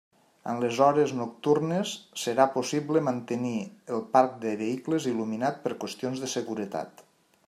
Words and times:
En 0.51 0.55
les 0.61 0.77
hores 0.85 1.11
nocturnes 1.17 1.91
serà 2.21 2.47
possible 2.55 3.03
mantenir 3.09 3.53
el 3.97 4.03
parc 4.15 4.39
de 4.47 4.55
vehicles 4.63 5.07
il·luminat 5.15 5.61
per 5.67 5.77
qüestions 5.85 6.25
de 6.25 6.35
seguretat. 6.37 7.07